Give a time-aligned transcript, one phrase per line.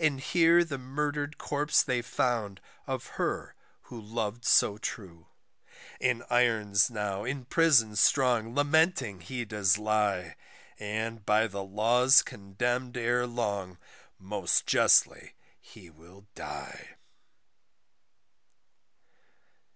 [0.00, 5.28] And here the murder'd corpse they found, of her who lov'd so true,
[6.00, 10.34] In irons now in Prison strong lamenting he does lie;
[10.80, 13.78] And, by the laws condemn'd ere long,
[14.18, 16.96] most justly he will die.